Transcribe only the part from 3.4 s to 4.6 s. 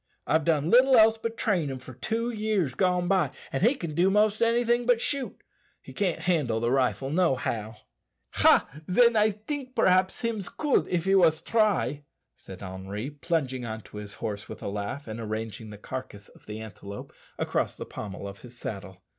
and he can do most